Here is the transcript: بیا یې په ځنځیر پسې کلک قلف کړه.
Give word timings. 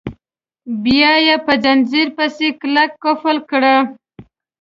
بیا 0.83 1.13
یې 1.25 1.35
په 1.45 1.53
ځنځیر 1.63 2.07
پسې 2.17 2.47
کلک 2.59 2.89
قلف 3.03 3.41
کړه. 3.51 3.75